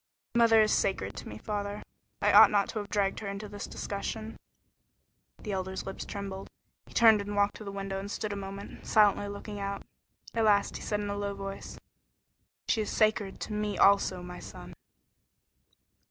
"Mother 0.33 0.63
is 0.63 0.71
sacred 0.73 1.15
to 1.17 1.27
me, 1.27 1.37
father. 1.37 1.83
I 2.23 2.31
ought 2.33 2.49
not 2.49 2.69
to 2.69 2.79
have 2.79 2.89
dragged 2.89 3.19
her 3.19 3.27
into 3.27 3.47
this 3.47 3.67
discussion." 3.67 4.39
The 5.39 5.51
Elder's 5.51 5.85
lips 5.85 6.05
trembled. 6.05 6.49
He 6.87 6.93
turned 6.95 7.21
and 7.21 7.35
walked 7.35 7.57
to 7.57 7.63
the 7.63 7.71
window 7.71 7.99
and 7.99 8.09
stood 8.09 8.33
a 8.33 8.35
moment, 8.35 8.83
silently 8.87 9.27
looking 9.27 9.59
out. 9.59 9.83
At 10.33 10.45
last 10.45 10.75
he 10.77 10.81
said 10.81 11.01
in 11.01 11.09
a 11.11 11.15
low 11.15 11.35
voice: 11.35 11.77
"She 12.67 12.81
is 12.81 12.89
sacred 12.89 13.39
to 13.41 13.53
me 13.53 13.77
also, 13.77 14.23
my 14.23 14.39
son." 14.39 14.73